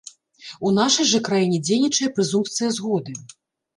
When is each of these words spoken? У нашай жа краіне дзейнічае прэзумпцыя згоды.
У 0.69 0.69
нашай 0.77 1.05
жа 1.11 1.19
краіне 1.29 1.59
дзейнічае 1.67 2.09
прэзумпцыя 2.19 2.69
згоды. 2.79 3.13